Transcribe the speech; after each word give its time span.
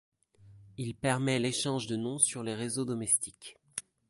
Il 0.77 0.95
permet 0.95 1.37
l'échange 1.37 1.85
de 1.85 1.95
noms 1.95 2.17
sur 2.17 2.41
les 2.41 2.55
réseaux 2.55 2.85
domestiques. 2.85 3.57